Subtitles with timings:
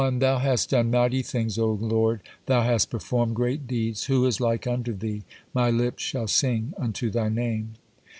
[0.13, 4.05] Thou hast done mighty things, O Lord, Thou has performed great deeds.
[4.05, 5.21] Who is like unto Thee?
[5.53, 7.75] My lips shall sing unto Thy name.